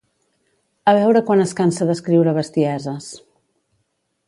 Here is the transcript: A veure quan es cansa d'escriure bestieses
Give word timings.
A 0.93 0.95
veure 0.99 1.21
quan 1.27 1.43
es 1.49 1.53
cansa 1.59 1.87
d'escriure 1.91 2.35
bestieses 2.39 3.13